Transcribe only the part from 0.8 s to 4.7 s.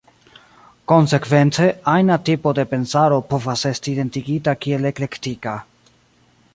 Konsekvence, ajna tipo de pensaro povas esti identigita